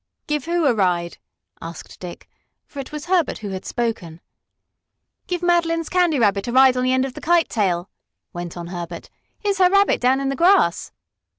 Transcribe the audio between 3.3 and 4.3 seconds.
who had spoken.